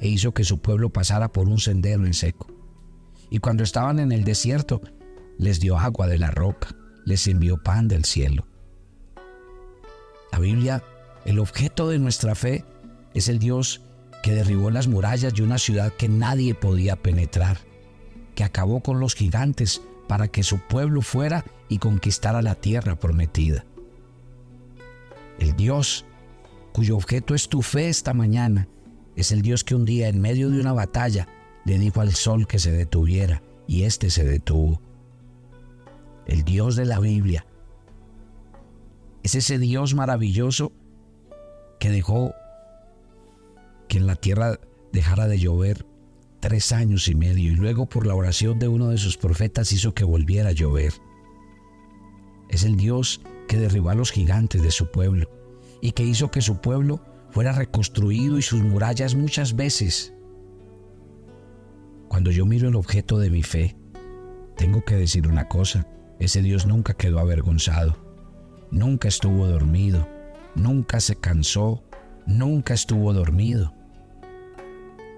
e 0.00 0.06
hizo 0.06 0.32
que 0.32 0.44
su 0.44 0.60
pueblo 0.60 0.90
pasara 0.90 1.32
por 1.32 1.48
un 1.48 1.58
sendero 1.58 2.06
en 2.06 2.14
seco. 2.14 2.57
Y 3.30 3.38
cuando 3.38 3.62
estaban 3.62 3.98
en 3.98 4.12
el 4.12 4.24
desierto, 4.24 4.80
les 5.38 5.60
dio 5.60 5.78
agua 5.78 6.06
de 6.06 6.18
la 6.18 6.30
roca, 6.30 6.68
les 7.04 7.26
envió 7.26 7.62
pan 7.62 7.88
del 7.88 8.04
cielo. 8.04 8.46
La 10.32 10.38
Biblia, 10.38 10.82
el 11.24 11.38
objeto 11.38 11.88
de 11.88 11.98
nuestra 11.98 12.34
fe, 12.34 12.64
es 13.14 13.28
el 13.28 13.38
Dios 13.38 13.82
que 14.22 14.32
derribó 14.32 14.70
las 14.70 14.88
murallas 14.88 15.34
de 15.34 15.42
una 15.42 15.58
ciudad 15.58 15.92
que 15.92 16.08
nadie 16.08 16.54
podía 16.54 16.96
penetrar, 16.96 17.58
que 18.34 18.44
acabó 18.44 18.80
con 18.80 19.00
los 19.00 19.14
gigantes 19.14 19.82
para 20.06 20.28
que 20.28 20.42
su 20.42 20.58
pueblo 20.58 21.02
fuera 21.02 21.44
y 21.68 21.78
conquistara 21.78 22.42
la 22.42 22.54
tierra 22.54 22.96
prometida. 22.98 23.64
El 25.38 25.54
Dios 25.54 26.04
cuyo 26.72 26.96
objeto 26.96 27.34
es 27.34 27.48
tu 27.48 27.62
fe 27.62 27.88
esta 27.88 28.14
mañana 28.14 28.68
es 29.16 29.32
el 29.32 29.42
Dios 29.42 29.64
que 29.64 29.74
un 29.74 29.84
día 29.84 30.08
en 30.08 30.20
medio 30.20 30.48
de 30.48 30.60
una 30.60 30.72
batalla 30.72 31.26
le 31.64 31.78
dijo 31.78 32.00
al 32.00 32.14
sol 32.14 32.46
que 32.46 32.58
se 32.58 32.72
detuviera 32.72 33.42
y 33.66 33.82
éste 33.82 34.10
se 34.10 34.24
detuvo. 34.24 34.80
El 36.26 36.44
Dios 36.44 36.76
de 36.76 36.84
la 36.84 37.00
Biblia 37.00 37.46
es 39.22 39.34
ese 39.34 39.58
Dios 39.58 39.94
maravilloso 39.94 40.72
que 41.78 41.90
dejó 41.90 42.34
que 43.88 43.98
en 43.98 44.06
la 44.06 44.16
tierra 44.16 44.58
dejara 44.92 45.26
de 45.26 45.38
llover 45.38 45.86
tres 46.40 46.72
años 46.72 47.08
y 47.08 47.14
medio 47.14 47.52
y 47.52 47.56
luego 47.56 47.86
por 47.86 48.06
la 48.06 48.14
oración 48.14 48.58
de 48.58 48.68
uno 48.68 48.88
de 48.88 48.98
sus 48.98 49.16
profetas 49.16 49.72
hizo 49.72 49.94
que 49.94 50.04
volviera 50.04 50.50
a 50.50 50.52
llover. 50.52 50.92
Es 52.48 52.64
el 52.64 52.76
Dios 52.76 53.20
que 53.48 53.58
derribó 53.58 53.90
a 53.90 53.94
los 53.94 54.12
gigantes 54.12 54.62
de 54.62 54.70
su 54.70 54.90
pueblo 54.90 55.28
y 55.80 55.92
que 55.92 56.04
hizo 56.04 56.30
que 56.30 56.42
su 56.42 56.60
pueblo 56.60 57.00
fuera 57.30 57.52
reconstruido 57.52 58.38
y 58.38 58.42
sus 58.42 58.62
murallas 58.62 59.14
muchas 59.14 59.56
veces. 59.56 60.14
Cuando 62.08 62.30
yo 62.30 62.46
miro 62.46 62.68
el 62.68 62.76
objeto 62.76 63.18
de 63.18 63.30
mi 63.30 63.42
fe, 63.42 63.76
tengo 64.56 64.84
que 64.84 64.96
decir 64.96 65.28
una 65.28 65.48
cosa, 65.48 65.86
ese 66.18 66.42
Dios 66.42 66.66
nunca 66.66 66.94
quedó 66.94 67.20
avergonzado, 67.20 67.96
nunca 68.70 69.08
estuvo 69.08 69.46
dormido, 69.46 70.08
nunca 70.54 71.00
se 71.00 71.16
cansó, 71.16 71.84
nunca 72.26 72.74
estuvo 72.74 73.12
dormido. 73.12 73.74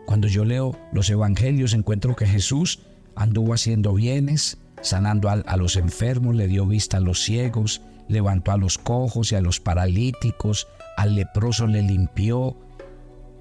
Cuando 0.05 0.27
yo 0.27 0.45
leo 0.45 0.77
los 0.93 1.09
evangelios 1.09 1.73
encuentro 1.73 2.17
que 2.17 2.27
Jesús 2.27 2.81
anduvo 3.15 3.55
haciendo 3.55 3.95
bienes, 3.95 4.59
sanando 4.83 5.29
a, 5.29 5.57
los 5.57 5.77
enfermos, 5.77 6.35
le 6.35 6.49
dio 6.49 6.67
vista 6.67 6.97
a 6.97 7.01
los 7.01 7.23
ciegos, 7.23 7.83
levantó 8.09 8.53
a 8.53 8.57
los 8.57 8.79
cojos 8.79 9.31
y 9.31 9.37
a 9.37 9.41
los 9.41 9.61
paralíticos, 9.61 10.67
al 10.97 11.15
leproso 11.15 11.67
le 11.67 11.83
limpió 11.83 12.57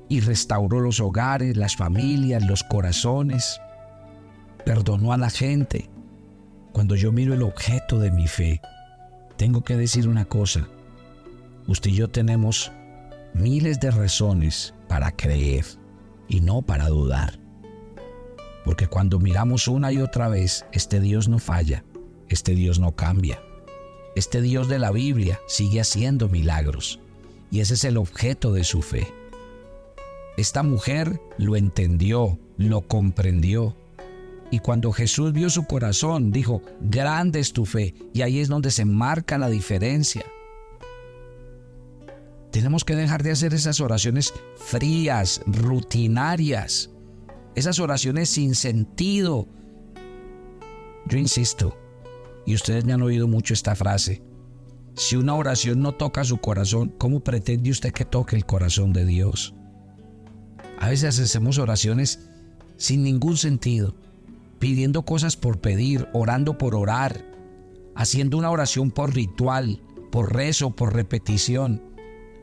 y 0.09 0.19
restauró 0.21 0.81
los 0.81 0.99
hogares, 0.99 1.55
las 1.55 1.75
familias, 1.75 2.45
los 2.45 2.63
corazones, 2.63 3.61
perdonó 4.65 5.13
a 5.13 5.17
la 5.17 5.29
gente. 5.29 5.89
Cuando 6.73 6.95
yo 6.95 7.11
miro 7.11 7.33
el 7.33 7.43
objeto 7.43 7.99
de 7.99 8.11
mi 8.11 8.27
fe, 8.27 8.61
tengo 9.37 9.63
que 9.63 9.77
decir 9.77 10.07
una 10.07 10.25
cosa. 10.25 10.67
Usted 11.67 11.91
y 11.91 11.95
yo 11.95 12.09
tenemos 12.09 12.71
miles 13.33 13.79
de 13.79 13.91
razones 13.91 14.73
para 14.87 15.11
creer 15.11 15.65
y 16.27 16.41
no 16.41 16.63
para 16.63 16.87
dudar. 16.87 17.39
Porque 18.65 18.87
cuando 18.87 19.19
miramos 19.19 19.67
una 19.67 19.91
y 19.91 20.01
otra 20.01 20.27
vez, 20.27 20.65
este 20.71 20.99
Dios 20.99 21.27
no 21.27 21.39
falla, 21.39 21.83
este 22.27 22.55
Dios 22.55 22.79
no 22.79 22.95
cambia. 22.95 23.41
Este 24.15 24.41
Dios 24.41 24.67
de 24.67 24.79
la 24.79 24.91
Biblia 24.91 25.39
sigue 25.47 25.79
haciendo 25.79 26.27
milagros 26.29 26.99
y 27.51 27.61
ese 27.61 27.75
es 27.75 27.83
el 27.83 27.97
objeto 27.97 28.51
de 28.51 28.63
su 28.63 28.81
fe. 28.81 29.07
Esta 30.39 30.63
mujer 30.63 31.19
lo 31.37 31.57
entendió, 31.57 32.39
lo 32.55 32.87
comprendió. 32.87 33.75
Y 34.51 34.59
cuando 34.59 34.93
Jesús 34.93 35.33
vio 35.33 35.49
su 35.49 35.65
corazón, 35.65 36.31
dijo, 36.31 36.61
grande 36.79 37.41
es 37.41 37.51
tu 37.51 37.65
fe. 37.65 37.93
Y 38.13 38.21
ahí 38.21 38.39
es 38.39 38.47
donde 38.47 38.71
se 38.71 38.85
marca 38.85 39.37
la 39.37 39.49
diferencia. 39.49 40.23
Tenemos 42.53 42.85
que 42.85 42.95
dejar 42.95 43.21
de 43.21 43.31
hacer 43.31 43.53
esas 43.53 43.81
oraciones 43.81 44.33
frías, 44.55 45.41
rutinarias, 45.45 46.89
esas 47.53 47.77
oraciones 47.79 48.29
sin 48.29 48.55
sentido. 48.55 49.45
Yo 51.05 51.17
insisto, 51.17 51.77
y 52.45 52.55
ustedes 52.55 52.85
me 52.85 52.93
han 52.93 53.01
oído 53.01 53.27
mucho 53.27 53.53
esta 53.53 53.75
frase, 53.75 54.23
si 54.95 55.17
una 55.17 55.35
oración 55.35 55.81
no 55.81 55.91
toca 55.91 56.23
su 56.23 56.37
corazón, 56.37 56.95
¿cómo 56.97 57.19
pretende 57.19 57.71
usted 57.71 57.91
que 57.91 58.05
toque 58.05 58.37
el 58.37 58.45
corazón 58.45 58.93
de 58.93 59.05
Dios? 59.05 59.53
A 60.79 60.87
veces 60.87 61.19
hacemos 61.19 61.57
oraciones 61.57 62.21
sin 62.77 63.03
ningún 63.03 63.35
sentido, 63.35 63.95
pidiendo 64.59 65.03
cosas 65.03 65.35
por 65.35 65.59
pedir, 65.59 66.07
orando 66.13 66.57
por 66.57 66.73
orar, 66.73 67.25
haciendo 67.95 68.37
una 68.37 68.49
oración 68.49 68.89
por 68.89 69.13
ritual, 69.13 69.81
por 70.09 70.33
rezo, 70.33 70.71
por 70.71 70.93
repetición. 70.93 71.83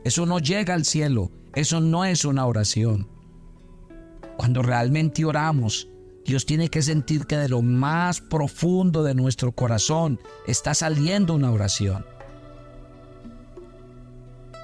Eso 0.03 0.27
no 0.27 0.37
llega 0.37 0.75
al 0.75 0.85
cielo, 0.85 1.31
eso 1.55 1.81
no 1.81 2.05
es 2.05 2.25
una 2.25 2.45
oración. 2.45 3.07
Cuando 4.37 4.61
realmente 4.61 5.25
oramos, 5.25 5.87
Dios 6.23 6.45
tiene 6.45 6.69
que 6.69 6.83
sentir 6.83 7.25
que 7.25 7.37
de 7.37 7.49
lo 7.49 7.63
más 7.63 8.21
profundo 8.21 9.01
de 9.01 9.15
nuestro 9.15 9.51
corazón 9.51 10.19
está 10.45 10.75
saliendo 10.75 11.33
una 11.33 11.51
oración. 11.51 12.05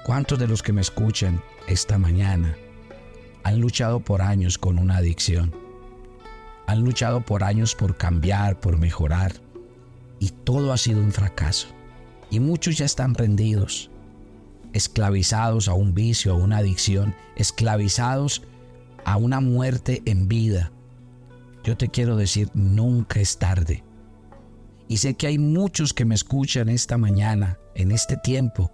¿Cuántos 0.06 0.38
de 0.38 0.46
los 0.46 0.62
que 0.62 0.72
me 0.72 0.82
escuchan 0.82 1.42
esta 1.66 1.98
mañana 1.98 2.56
han 3.44 3.60
luchado 3.60 4.00
por 4.00 4.22
años 4.22 4.58
con 4.58 4.78
una 4.78 4.96
adicción? 4.96 5.54
Han 6.66 6.80
luchado 6.80 7.20
por 7.20 7.44
años 7.44 7.74
por 7.74 7.96
cambiar, 7.96 8.58
por 8.58 8.78
mejorar, 8.78 9.32
y 10.18 10.30
todo 10.30 10.72
ha 10.72 10.78
sido 10.78 11.00
un 11.00 11.12
fracaso. 11.12 11.68
Y 12.30 12.40
muchos 12.40 12.78
ya 12.78 12.86
están 12.86 13.14
rendidos 13.14 13.90
esclavizados 14.72 15.68
a 15.68 15.74
un 15.74 15.94
vicio, 15.94 16.32
a 16.32 16.36
una 16.36 16.58
adicción, 16.58 17.14
esclavizados 17.36 18.42
a 19.04 19.16
una 19.16 19.40
muerte 19.40 20.02
en 20.04 20.26
vida. 20.26 20.72
Yo 21.62 21.76
te 21.76 21.88
quiero 21.88 22.16
decir, 22.16 22.50
nunca 22.54 23.20
es 23.20 23.38
tarde. 23.38 23.84
Y 24.88 24.98
sé 24.98 25.14
que 25.14 25.28
hay 25.28 25.38
muchos 25.38 25.94
que 25.94 26.04
me 26.04 26.14
escuchan 26.14 26.68
esta 26.68 26.98
mañana, 26.98 27.58
en 27.74 27.92
este 27.92 28.16
tiempo, 28.16 28.70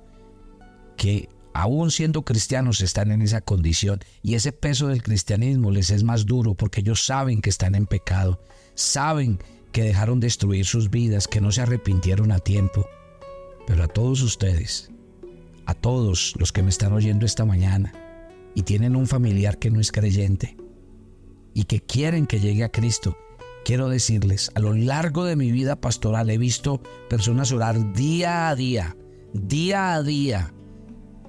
que 0.97 1.29
aún 1.53 1.91
siendo 1.91 2.23
cristianos 2.23 2.81
están 2.81 3.11
en 3.11 3.23
esa 3.23 3.41
condición 3.41 4.01
y 4.23 4.35
ese 4.35 4.53
peso 4.53 4.89
del 4.89 5.03
cristianismo 5.03 5.71
les 5.71 5.91
es 5.91 6.05
más 6.05 6.27
duro 6.27 6.55
porque 6.55 6.81
ellos 6.81 7.05
saben 7.05 7.41
que 7.41 7.51
están 7.51 7.75
en 7.75 7.87
pecado, 7.87 8.43
saben 8.75 9.39
que 9.73 9.83
dejaron 9.83 10.21
destruir 10.21 10.67
sus 10.67 10.91
vidas, 10.91 11.29
que 11.29 11.41
no 11.41 11.53
se 11.53 11.63
arrepintieron 11.63 12.33
a 12.33 12.39
tiempo. 12.39 12.89
Pero 13.67 13.85
a 13.85 13.89
todos 13.89 14.23
ustedes, 14.23 14.91
a 15.67 15.75
todos 15.75 16.35
los 16.39 16.53
que 16.53 16.63
me 16.63 16.71
están 16.71 16.93
oyendo 16.93 17.27
esta 17.27 17.45
mañana 17.45 17.93
y 18.55 18.63
tienen 18.63 18.97
un 18.97 19.07
familiar 19.07 19.59
que 19.59 19.71
no 19.71 19.81
es 19.81 19.93
creyente 19.93 20.57
y 21.55 21.65
que 21.65 21.81
quieren 21.81 22.27
que 22.27 22.41
llegue 22.41 22.65
a 22.65 22.73
Cristo, 22.73 23.17
quiero 23.65 23.89
decirles, 23.89 24.51
a 24.55 24.61
lo 24.61 24.75
largo 24.75 25.25
de 25.25 25.37
mi 25.37 25.53
vida 25.53 25.81
pastoral 25.81 26.31
he 26.31 26.39
visto 26.39 26.83
personas 27.09 27.53
orar 27.53 27.93
día 27.93 28.49
a 28.49 28.57
día, 28.57 28.97
día 29.33 29.95
a 29.95 30.03
día, 30.03 30.53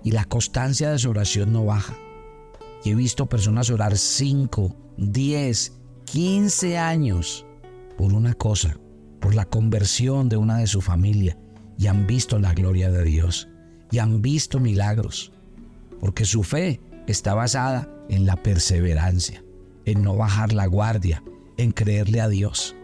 y 0.04 0.12
la 0.12 0.26
constancia 0.26 0.92
de 0.92 1.00
su 1.00 1.10
oración 1.10 1.54
no 1.54 1.66
baja. 1.66 1.96
Y 2.84 2.92
he 2.92 2.96
visto 2.96 3.28
personas 3.28 3.70
orar 3.70 3.98
5, 3.98 4.76
10, 4.98 5.74
15 6.06 6.78
años 6.78 7.46
por 7.98 8.14
una 8.14 8.34
cosa, 8.34 8.78
por 9.20 9.36
la 9.36 9.46
conversión 9.46 10.30
de 10.30 10.38
una 10.38 10.58
de 10.58 10.68
su 10.68 10.82
familia, 10.82 11.38
y 11.78 11.88
han 11.88 12.08
visto 12.08 12.40
la 12.40 12.54
gloria 12.54 12.90
de 12.92 13.04
Dios 13.04 13.48
y 13.92 14.00
han 14.00 14.22
visto 14.22 14.60
milagros. 14.60 15.32
porque 16.00 16.26
su 16.26 16.42
fe 16.42 16.82
está 17.06 17.36
basada 17.36 17.88
en 18.10 18.26
la 18.26 18.36
perseverancia, 18.36 19.44
en 19.86 20.02
no 20.02 20.16
bajar 20.16 20.52
la 20.52 20.66
guardia, 20.66 21.22
en 21.58 21.72
creerle 21.72 22.22
a 22.22 22.28
Dios. 22.28 22.76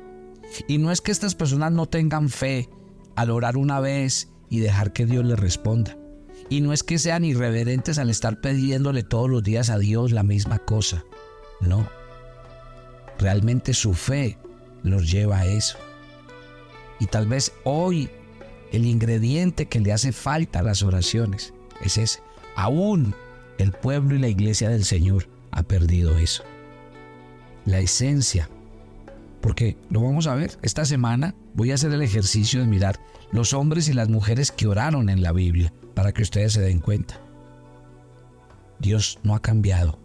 Y 0.68 0.78
no 0.78 0.92
es 0.92 1.02
que 1.02 1.12
estas 1.12 1.34
personas 1.34 1.72
no 1.72 1.88
tengan 1.88 2.30
fe 2.30 2.70
al 3.16 3.32
orar 3.32 3.58
una 3.58 3.80
vez 3.80 4.30
y 4.52 4.60
dejar 4.60 4.94
que 4.94 5.08
Dios 5.08 5.26
les 5.26 5.40
responda. 5.40 5.98
Y 6.50 6.62
no 6.62 6.72
es 6.72 6.84
que 6.84 6.98
sean 6.98 7.26
irreverentes 7.26 7.98
al 7.98 8.10
estar 8.10 8.40
pidiéndole 8.40 9.04
todos 9.04 9.30
los 9.30 9.44
días 9.44 9.70
a 9.70 9.78
Dios 9.78 10.12
la 10.12 10.24
misma 10.24 10.60
cosa. 10.60 11.04
No. 11.60 11.88
Realmente 13.20 13.74
su 13.74 13.94
fe 13.94 14.38
los 14.84 15.12
lleva 15.12 15.40
a 15.40 15.46
eso. 15.46 15.78
Y 17.00 17.08
tal 17.08 17.28
vez 17.28 17.52
hoy 17.64 18.10
el 18.72 18.86
ingrediente 18.86 19.66
que 19.68 19.80
le 19.80 19.92
hace 19.92 20.12
falta 20.12 20.60
a 20.60 20.64
las 20.64 20.84
oraciones 20.84 21.54
es 21.82 21.98
ese. 21.98 22.22
Aún 22.56 23.14
el 23.58 23.72
pueblo 23.72 24.16
y 24.16 24.20
la 24.20 24.30
iglesia 24.30 24.70
del 24.70 24.86
Señor 24.86 25.28
ha 25.52 25.64
perdido 25.64 26.18
eso. 26.18 26.44
La 27.66 27.80
esencia. 27.80 28.50
Porque 29.42 29.76
lo 29.90 30.02
vamos 30.02 30.28
a 30.28 30.36
ver. 30.36 30.58
Esta 30.62 30.86
semana 30.86 31.36
voy 31.54 31.72
a 31.72 31.76
hacer 31.76 31.92
el 31.92 32.02
ejercicio 32.02 32.62
de 32.62 32.68
mirar 32.68 33.00
los 33.32 33.54
hombres 33.54 33.90
y 33.90 33.94
las 33.94 34.08
mujeres 34.08 34.52
que 34.52 34.68
oraron 34.68 35.10
en 35.10 35.22
la 35.22 35.34
Biblia 35.34 35.74
para 35.98 36.12
que 36.12 36.22
ustedes 36.22 36.54
se 36.54 36.62
den 36.62 36.80
cuenta. 36.80 37.20
Dios 38.78 39.18
no 39.24 39.34
ha 39.34 39.42
cambiado. 39.42 39.98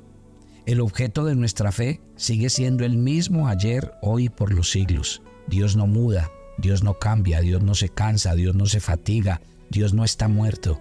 El 0.65 0.81
objeto 0.81 1.27
de 1.27 1.35
nuestra 1.35 1.71
fe 1.71 2.01
sigue 2.17 2.49
siendo 2.49 2.87
el 2.87 2.97
mismo 2.97 3.47
ayer, 3.47 3.93
hoy, 4.01 4.31
por 4.31 4.55
los 4.55 4.71
siglos. 4.71 5.21
Dios 5.49 5.77
no 5.77 5.87
muda, 5.87 6.31
Dios 6.57 6.83
no 6.83 6.99
cambia, 6.99 7.43
Dios 7.43 7.63
no 7.63 7.75
se 7.75 7.91
cansa, 7.91 8.35
Dios 8.35 8.55
no 8.55 8.65
se 8.65 8.81
fatiga, 8.81 9.43
Dios 9.69 9.93
no 9.93 10.03
está 10.03 10.29
muerto. 10.29 10.81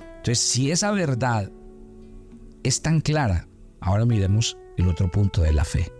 Entonces, 0.00 0.38
si 0.38 0.70
esa 0.70 0.92
verdad 0.92 1.52
es 2.62 2.80
tan 2.80 3.02
clara, 3.02 3.48
ahora 3.80 4.06
miremos 4.06 4.56
el 4.78 4.88
otro 4.88 5.10
punto 5.10 5.42
de 5.42 5.52
la 5.52 5.66
fe. 5.66 5.92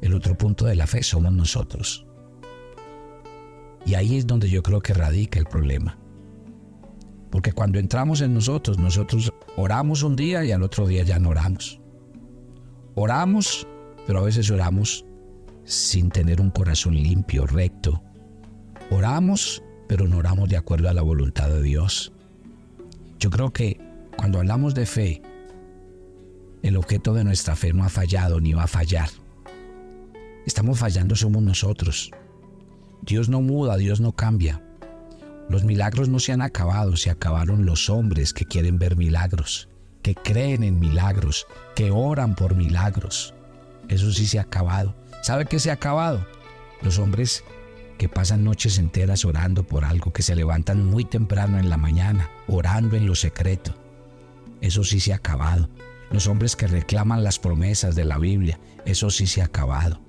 El 0.00 0.14
otro 0.14 0.38
punto 0.38 0.64
de 0.64 0.74
la 0.74 0.86
fe 0.86 1.02
somos 1.02 1.34
nosotros. 1.34 2.06
Y 3.84 3.92
ahí 3.92 4.16
es 4.16 4.26
donde 4.26 4.48
yo 4.48 4.62
creo 4.62 4.80
que 4.80 4.94
radica 4.94 5.38
el 5.38 5.44
problema. 5.44 5.98
Porque 7.34 7.52
cuando 7.52 7.80
entramos 7.80 8.20
en 8.20 8.32
nosotros, 8.32 8.78
nosotros 8.78 9.32
oramos 9.56 10.04
un 10.04 10.14
día 10.14 10.44
y 10.44 10.52
al 10.52 10.62
otro 10.62 10.86
día 10.86 11.02
ya 11.02 11.18
no 11.18 11.30
oramos. 11.30 11.80
Oramos, 12.94 13.66
pero 14.06 14.20
a 14.20 14.22
veces 14.22 14.48
oramos 14.52 15.04
sin 15.64 16.10
tener 16.10 16.40
un 16.40 16.50
corazón 16.50 16.94
limpio, 16.94 17.44
recto. 17.44 18.00
Oramos, 18.88 19.64
pero 19.88 20.06
no 20.06 20.18
oramos 20.18 20.48
de 20.48 20.56
acuerdo 20.56 20.88
a 20.88 20.94
la 20.94 21.02
voluntad 21.02 21.48
de 21.48 21.60
Dios. 21.60 22.12
Yo 23.18 23.30
creo 23.30 23.52
que 23.52 23.80
cuando 24.16 24.38
hablamos 24.38 24.72
de 24.76 24.86
fe, 24.86 25.20
el 26.62 26.76
objeto 26.76 27.14
de 27.14 27.24
nuestra 27.24 27.56
fe 27.56 27.72
no 27.72 27.82
ha 27.82 27.88
fallado 27.88 28.40
ni 28.40 28.52
va 28.52 28.62
a 28.62 28.68
fallar. 28.68 29.08
Estamos 30.46 30.78
fallando 30.78 31.16
somos 31.16 31.42
nosotros. 31.42 32.12
Dios 33.02 33.28
no 33.28 33.40
muda, 33.40 33.76
Dios 33.76 34.00
no 34.00 34.12
cambia. 34.12 34.62
Los 35.48 35.64
milagros 35.64 36.08
no 36.08 36.18
se 36.18 36.32
han 36.32 36.42
acabado, 36.42 36.96
se 36.96 37.10
acabaron 37.10 37.66
los 37.66 37.90
hombres 37.90 38.32
que 38.32 38.46
quieren 38.46 38.78
ver 38.78 38.96
milagros, 38.96 39.68
que 40.02 40.14
creen 40.14 40.62
en 40.62 40.78
milagros, 40.78 41.46
que 41.74 41.90
oran 41.90 42.34
por 42.34 42.54
milagros. 42.54 43.34
Eso 43.88 44.10
sí 44.12 44.26
se 44.26 44.38
ha 44.38 44.42
acabado. 44.42 44.94
¿Sabe 45.22 45.46
qué 45.46 45.58
se 45.58 45.70
ha 45.70 45.74
acabado? 45.74 46.26
Los 46.82 46.98
hombres 46.98 47.44
que 47.98 48.08
pasan 48.08 48.44
noches 48.44 48.78
enteras 48.78 49.24
orando 49.24 49.64
por 49.64 49.84
algo, 49.84 50.12
que 50.12 50.22
se 50.22 50.34
levantan 50.34 50.84
muy 50.84 51.04
temprano 51.04 51.58
en 51.58 51.70
la 51.70 51.76
mañana, 51.76 52.30
orando 52.48 52.96
en 52.96 53.06
lo 53.06 53.14
secreto. 53.14 53.74
Eso 54.60 54.82
sí 54.82 55.00
se 55.00 55.12
ha 55.12 55.16
acabado. 55.16 55.68
Los 56.10 56.26
hombres 56.26 56.56
que 56.56 56.66
reclaman 56.66 57.24
las 57.24 57.38
promesas 57.38 57.94
de 57.94 58.04
la 58.04 58.18
Biblia, 58.18 58.58
eso 58.84 59.10
sí 59.10 59.26
se 59.26 59.42
ha 59.42 59.46
acabado. 59.46 60.00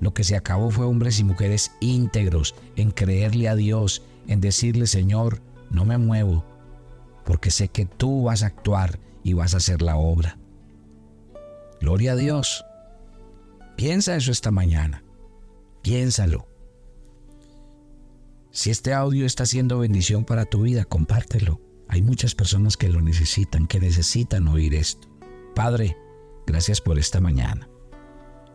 Lo 0.00 0.14
que 0.14 0.24
se 0.24 0.36
acabó 0.36 0.70
fue 0.70 0.86
hombres 0.86 1.18
y 1.18 1.24
mujeres 1.24 1.72
íntegros 1.80 2.54
en 2.76 2.90
creerle 2.90 3.48
a 3.48 3.56
Dios, 3.56 4.02
en 4.28 4.40
decirle, 4.40 4.86
Señor, 4.86 5.42
no 5.70 5.84
me 5.84 5.98
muevo, 5.98 6.44
porque 7.24 7.50
sé 7.50 7.68
que 7.68 7.86
tú 7.86 8.24
vas 8.24 8.42
a 8.42 8.46
actuar 8.46 9.00
y 9.24 9.32
vas 9.32 9.54
a 9.54 9.56
hacer 9.56 9.82
la 9.82 9.96
obra. 9.96 10.38
Gloria 11.80 12.12
a 12.12 12.16
Dios. 12.16 12.64
Piensa 13.76 14.16
eso 14.16 14.30
esta 14.30 14.50
mañana. 14.50 15.02
Piénsalo. 15.82 16.46
Si 18.50 18.70
este 18.70 18.92
audio 18.92 19.26
está 19.26 19.46
siendo 19.46 19.78
bendición 19.78 20.24
para 20.24 20.44
tu 20.44 20.62
vida, 20.62 20.84
compártelo. 20.84 21.60
Hay 21.88 22.02
muchas 22.02 22.34
personas 22.34 22.76
que 22.76 22.88
lo 22.88 23.00
necesitan, 23.00 23.66
que 23.66 23.80
necesitan 23.80 24.48
oír 24.48 24.74
esto. 24.74 25.08
Padre, 25.54 25.96
gracias 26.46 26.80
por 26.80 26.98
esta 26.98 27.20
mañana, 27.20 27.68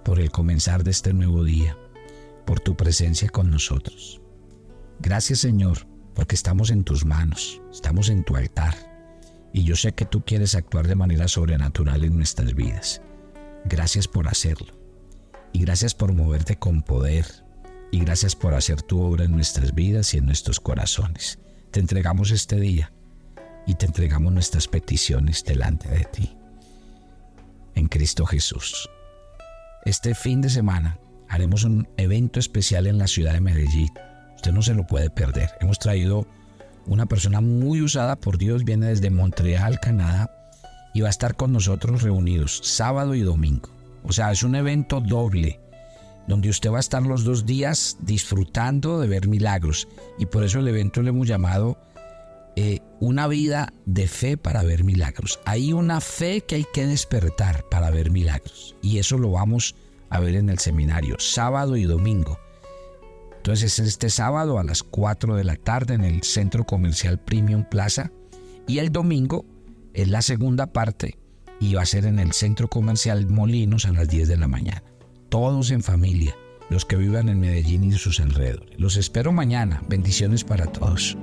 por 0.04 0.20
el 0.20 0.32
comenzar 0.32 0.84
de 0.84 0.92
este 0.92 1.14
nuevo 1.14 1.44
día, 1.44 1.78
por 2.46 2.60
tu 2.60 2.76
presencia 2.76 3.30
con 3.30 3.50
nosotros. 3.50 4.23
Gracias 5.00 5.40
Señor, 5.40 5.88
porque 6.16 6.36
estamos 6.36 6.70
en 6.70 6.84
tus 6.84 7.06
manos, 7.06 7.62
estamos 7.72 8.10
en 8.10 8.24
tu 8.24 8.36
altar, 8.36 8.76
y 9.52 9.64
yo 9.64 9.76
sé 9.76 9.94
que 9.94 10.06
tú 10.06 10.24
quieres 10.24 10.56
actuar 10.56 10.88
de 10.88 10.96
manera 10.96 11.28
sobrenatural 11.28 12.04
en 12.04 12.16
nuestras 12.16 12.54
vidas. 12.56 13.02
Gracias 13.66 14.08
por 14.08 14.28
hacerlo, 14.28 14.74
y 15.52 15.60
gracias 15.60 15.94
por 15.94 16.14
moverte 16.14 16.58
con 16.58 16.82
poder, 16.82 17.26
y 17.92 18.00
gracias 18.00 18.36
por 18.36 18.54
hacer 18.54 18.82
tu 18.82 19.02
obra 19.02 19.26
en 19.26 19.32
nuestras 19.32 19.74
vidas 19.76 20.14
y 20.14 20.18
en 20.18 20.26
nuestros 20.26 20.60
corazones. 20.60 21.40
Te 21.72 21.80
entregamos 21.80 22.32
este 22.32 22.60
día 22.60 22.92
y 23.66 23.76
te 23.76 23.86
entregamos 23.86 24.34
nuestras 24.34 24.68
peticiones 24.68 25.44
delante 25.44 25.90
de 25.90 26.06
ti. 26.06 26.38
En 27.76 27.88
Cristo 27.88 28.26
Jesús. 28.26 28.90
Este 29.86 30.16
fin 30.16 30.42
de 30.42 30.50
semana 30.50 31.00
haremos 31.28 31.64
un 31.64 31.88
evento 31.98 32.40
especial 32.40 32.88
en 32.88 32.98
la 32.98 33.08
ciudad 33.08 33.34
de 33.34 33.42
Medellín 33.42 33.92
Usted 34.44 34.52
no 34.52 34.62
se 34.62 34.74
lo 34.74 34.86
puede 34.86 35.10
perder. 35.10 35.52
Hemos 35.62 35.80
traído 35.80 36.28
una 36.86 37.06
persona 37.06 37.40
muy 37.40 37.82
usada 37.82 38.18
por 38.18 38.38
Dios, 38.38 38.66
viene 38.66 38.88
desde 38.88 39.10
Montreal, 39.10 39.80
Canadá, 39.80 40.30
y 40.94 41.00
va 41.00 41.08
a 41.08 41.12
estar 41.12 41.36
con 41.36 41.54
nosotros 41.54 42.02
reunidos 42.02 42.60
sábado 42.62 43.16
y 43.16 43.22
domingo. 43.22 43.70
O 44.04 44.12
sea, 44.12 44.34
es 44.34 44.44
un 44.44 44.56
evento 44.56 45.00
doble, 45.00 45.62
donde 46.28 46.50
usted 46.50 46.70
va 46.70 46.76
a 46.76 46.82
estar 46.82 47.04
los 47.04 47.24
dos 47.24 47.46
días 47.46 47.96
disfrutando 48.02 49.00
de 49.00 49.08
ver 49.08 49.30
milagros. 49.30 49.88
Y 50.20 50.26
por 50.26 50.44
eso 50.44 50.60
el 50.60 50.68
evento 50.68 51.02
le 51.02 51.12
hemos 51.12 51.26
llamado 51.26 51.78
eh, 52.58 52.82
una 53.00 53.28
vida 53.28 53.72
de 53.86 54.10
fe 54.10 54.36
para 54.36 54.62
ver 54.62 54.84
milagros. 54.84 55.40
Hay 55.46 55.72
una 55.72 56.02
fe 56.02 56.42
que 56.42 56.56
hay 56.56 56.66
que 56.74 56.86
despertar 56.86 57.64
para 57.72 57.92
ver 57.92 58.12
milagros. 58.12 58.76
Y 58.82 58.98
eso 58.98 59.18
lo 59.18 59.32
vamos 59.32 59.74
a 60.10 60.20
ver 60.20 60.36
en 60.36 60.50
el 60.50 60.60
seminario, 60.60 61.16
sábado 61.18 61.78
y 61.78 61.84
domingo. 61.84 62.43
Entonces 63.44 63.78
es 63.78 63.88
este 63.90 64.10
sábado 64.10 64.58
a 64.58 64.64
las 64.64 64.84
4 64.84 65.36
de 65.36 65.44
la 65.44 65.58
tarde 65.58 65.96
en 65.96 66.06
el 66.06 66.24
Centro 66.24 66.64
Comercial 66.64 67.20
Premium 67.20 67.66
Plaza 67.66 68.10
y 68.68 68.78
el 68.78 68.90
domingo 68.90 69.44
es 69.94 70.08
la 70.08 70.22
segunda 70.22 70.68
parte 70.68 71.18
y 71.60 71.74
va 71.74 71.82
a 71.82 71.86
ser 71.86 72.06
en 72.06 72.20
el 72.20 72.32
Centro 72.32 72.70
Comercial 72.70 73.28
Molinos 73.28 73.86
a 73.86 73.92
las 73.92 74.08
10 74.08 74.30
de 74.30 74.38
la 74.38 74.48
mañana. 74.48 74.82
Todos 75.28 75.72
en 75.72 75.84
familia, 75.84 76.34
los 76.70 76.86
que 76.86 76.96
vivan 76.96 77.28
en 77.28 77.42
Medellín 77.42 77.84
y 77.84 77.92
sus 77.92 78.22
alrededores. 78.22 78.80
Los 78.80 78.96
espero 78.96 79.34
mañana. 79.34 79.84
Bendiciones 79.90 80.46
para 80.46 80.66
todos. 80.68 81.18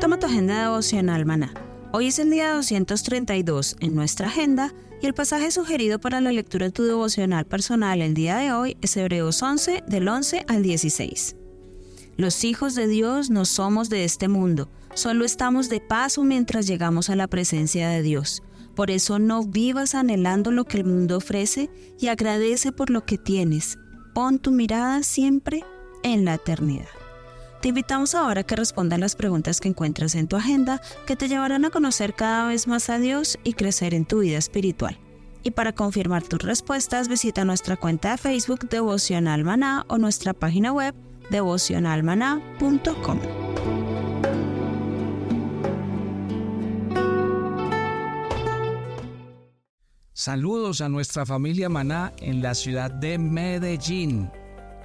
Toma 0.00 0.18
tu 0.18 0.24
agenda 0.24 0.62
devocional, 0.62 1.26
maná 1.26 1.63
Hoy 1.96 2.08
es 2.08 2.18
el 2.18 2.28
día 2.28 2.52
232 2.54 3.76
en 3.78 3.94
nuestra 3.94 4.26
agenda 4.26 4.74
y 5.00 5.06
el 5.06 5.14
pasaje 5.14 5.52
sugerido 5.52 6.00
para 6.00 6.20
la 6.20 6.32
lectura 6.32 6.66
de 6.66 6.72
tu 6.72 6.82
devocional 6.82 7.44
personal 7.46 8.02
el 8.02 8.14
día 8.14 8.38
de 8.38 8.50
hoy 8.50 8.76
es 8.82 8.96
Hebreos 8.96 9.40
11 9.40 9.84
del 9.86 10.08
11 10.08 10.44
al 10.48 10.64
16. 10.64 11.36
Los 12.16 12.42
hijos 12.42 12.74
de 12.74 12.88
Dios 12.88 13.30
no 13.30 13.44
somos 13.44 13.90
de 13.90 14.02
este 14.02 14.26
mundo, 14.26 14.68
solo 14.94 15.24
estamos 15.24 15.68
de 15.68 15.78
paso 15.78 16.24
mientras 16.24 16.66
llegamos 16.66 17.10
a 17.10 17.14
la 17.14 17.28
presencia 17.28 17.88
de 17.88 18.02
Dios. 18.02 18.42
Por 18.74 18.90
eso 18.90 19.20
no 19.20 19.44
vivas 19.44 19.94
anhelando 19.94 20.50
lo 20.50 20.64
que 20.64 20.78
el 20.78 20.86
mundo 20.86 21.18
ofrece 21.18 21.70
y 22.00 22.08
agradece 22.08 22.72
por 22.72 22.90
lo 22.90 23.06
que 23.06 23.18
tienes. 23.18 23.78
Pon 24.14 24.40
tu 24.40 24.50
mirada 24.50 25.04
siempre 25.04 25.62
en 26.02 26.24
la 26.24 26.34
eternidad. 26.34 27.03
Te 27.64 27.68
invitamos 27.68 28.14
ahora 28.14 28.42
a 28.42 28.44
que 28.44 28.56
respondas 28.56 28.98
las 28.98 29.16
preguntas 29.16 29.58
que 29.58 29.68
encuentras 29.68 30.16
en 30.16 30.28
tu 30.28 30.36
agenda 30.36 30.82
que 31.06 31.16
te 31.16 31.28
llevarán 31.28 31.64
a 31.64 31.70
conocer 31.70 32.12
cada 32.12 32.46
vez 32.46 32.68
más 32.68 32.90
a 32.90 32.98
Dios 32.98 33.38
y 33.42 33.54
crecer 33.54 33.94
en 33.94 34.04
tu 34.04 34.18
vida 34.18 34.36
espiritual. 34.36 34.98
Y 35.42 35.52
para 35.52 35.72
confirmar 35.72 36.22
tus 36.22 36.42
respuestas, 36.42 37.08
visita 37.08 37.46
nuestra 37.46 37.78
cuenta 37.78 38.10
de 38.10 38.18
Facebook 38.18 38.68
Devocional 38.68 39.44
Maná 39.44 39.86
o 39.88 39.96
nuestra 39.96 40.34
página 40.34 40.74
web 40.74 40.94
devocionalmaná.com. 41.30 43.18
Saludos 50.12 50.82
a 50.82 50.90
nuestra 50.90 51.24
familia 51.24 51.70
Maná 51.70 52.12
en 52.18 52.42
la 52.42 52.54
ciudad 52.54 52.90
de 52.90 53.16
Medellín. 53.16 54.30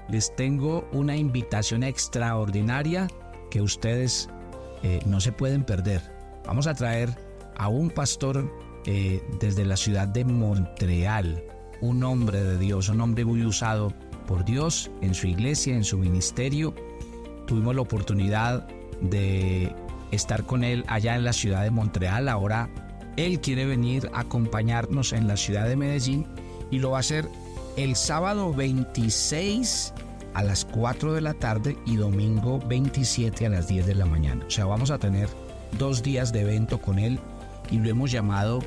Les 0.09 0.35
tengo 0.35 0.87
una 0.91 1.15
invitación 1.15 1.83
extraordinaria 1.83 3.07
que 3.49 3.61
ustedes 3.61 4.29
eh, 4.83 4.99
no 5.05 5.19
se 5.19 5.31
pueden 5.31 5.63
perder. 5.63 6.01
Vamos 6.45 6.67
a 6.67 6.73
traer 6.73 7.15
a 7.57 7.67
un 7.67 7.89
pastor 7.89 8.51
eh, 8.85 9.21
desde 9.39 9.65
la 9.65 9.77
ciudad 9.77 10.07
de 10.07 10.25
Montreal, 10.25 11.43
un 11.81 12.03
hombre 12.03 12.41
de 12.41 12.57
Dios, 12.57 12.89
un 12.89 13.01
hombre 13.01 13.25
muy 13.25 13.45
usado 13.45 13.93
por 14.25 14.45
Dios 14.45 14.89
en 15.01 15.13
su 15.13 15.27
iglesia, 15.27 15.75
en 15.75 15.83
su 15.83 15.97
ministerio. 15.97 16.73
Tuvimos 17.45 17.75
la 17.75 17.81
oportunidad 17.81 18.67
de 19.01 19.73
estar 20.11 20.45
con 20.45 20.63
él 20.63 20.83
allá 20.87 21.15
en 21.15 21.23
la 21.23 21.33
ciudad 21.33 21.63
de 21.63 21.71
Montreal. 21.71 22.29
Ahora 22.29 22.69
él 23.17 23.41
quiere 23.41 23.65
venir 23.65 24.09
a 24.13 24.21
acompañarnos 24.21 25.13
en 25.13 25.27
la 25.27 25.35
ciudad 25.37 25.67
de 25.67 25.75
Medellín 25.75 26.25
y 26.71 26.79
lo 26.79 26.91
va 26.91 26.97
a 26.97 26.99
hacer 27.01 27.27
el 27.77 27.95
sábado 27.95 28.53
26 28.53 29.93
a 30.33 30.43
las 30.43 30.65
4 30.65 31.13
de 31.13 31.21
la 31.21 31.33
tarde 31.33 31.77
y 31.85 31.95
domingo 31.95 32.59
27 32.59 33.45
a 33.45 33.49
las 33.49 33.67
10 33.67 33.87
de 33.87 33.95
la 33.95 34.05
mañana. 34.05 34.45
O 34.45 34.49
sea, 34.49 34.65
vamos 34.65 34.91
a 34.91 34.99
tener 34.99 35.29
dos 35.77 36.03
días 36.03 36.31
de 36.31 36.41
evento 36.41 36.81
con 36.81 36.99
él 36.99 37.19
y 37.71 37.79
lo 37.79 37.89
hemos 37.89 38.11
llamado 38.11 38.59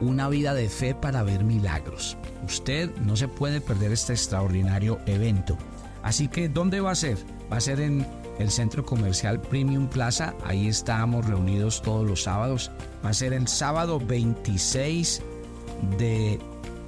una 0.00 0.28
vida 0.28 0.54
de 0.54 0.68
fe 0.68 0.94
para 0.94 1.22
ver 1.22 1.44
milagros. 1.44 2.16
Usted 2.46 2.94
no 2.98 3.16
se 3.16 3.28
puede 3.28 3.60
perder 3.60 3.92
este 3.92 4.12
extraordinario 4.12 4.98
evento. 5.06 5.56
Así 6.02 6.28
que, 6.28 6.48
¿dónde 6.48 6.80
va 6.80 6.90
a 6.90 6.96
ser? 6.96 7.16
Va 7.50 7.56
a 7.56 7.60
ser 7.60 7.80
en 7.80 8.06
el 8.38 8.50
centro 8.50 8.84
comercial 8.84 9.40
Premium 9.40 9.88
Plaza. 9.88 10.34
Ahí 10.44 10.68
estamos 10.68 11.26
reunidos 11.26 11.80
todos 11.80 12.06
los 12.06 12.24
sábados. 12.24 12.70
Va 13.04 13.10
a 13.10 13.14
ser 13.14 13.32
el 13.32 13.48
sábado 13.48 14.00
26 14.00 15.22
de 15.98 16.38